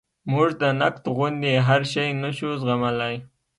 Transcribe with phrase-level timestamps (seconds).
[0.31, 3.15] موږ د نقد غوندې هر شی نشو زغملی.